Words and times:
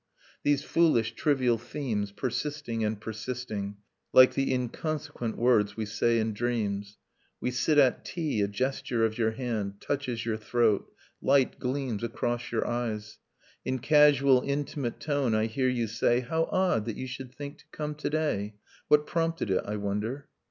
these 0.41 0.63
foolish 0.63 1.11
trivial 1.13 1.59
themes, 1.59 2.11
Persisting 2.11 2.83
and 2.83 2.99
persisting, 2.99 3.77
Like 4.11 4.33
the 4.33 4.51
inconsequent 4.51 5.37
words 5.37 5.77
we 5.77 5.85
say 5.85 6.19
in 6.19 6.33
dreams. 6.33 6.97
We 7.39 7.51
sit 7.51 7.77
at 7.77 8.03
tea; 8.03 8.41
a 8.41 8.47
gesture 8.47 9.05
of 9.05 9.19
your 9.19 9.29
hand, 9.33 9.79
Touches 9.79 10.25
your 10.25 10.37
throat, 10.37 10.91
light 11.21 11.59
gleams 11.59 12.03
across 12.03 12.51
your 12.51 12.65
eyes; 12.67 13.19
In 13.63 13.77
casual 13.77 14.41
intimate 14.41 14.99
tone 14.99 15.35
I 15.35 15.45
hear 15.45 15.69
you 15.69 15.85
say 15.85 16.21
'How 16.21 16.45
odd 16.45 16.85
that 16.85 16.97
you 16.97 17.05
should 17.05 17.31
think 17.35 17.59
to 17.59 17.65
come 17.71 17.93
to 17.93 18.09
day... 18.09 18.55
What 18.87 19.05
prompted 19.05 19.51
it, 19.51 19.61
I 19.67 19.75
wonder?' 19.75 20.29